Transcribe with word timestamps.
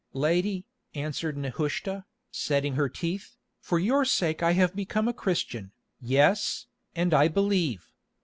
"Lady," 0.13 0.65
answered 0.95 1.37
Nehushta, 1.37 2.05
setting 2.31 2.73
her 2.73 2.89
teeth, 2.89 3.35
"for 3.59 3.77
your 3.77 4.03
sake 4.03 4.41
I 4.41 4.53
have 4.53 4.75
become 4.75 5.07
a 5.07 5.13
Christian, 5.13 5.73
yes, 6.01 6.65
and 6.95 7.13
I 7.13 7.27
believe. 7.27 7.91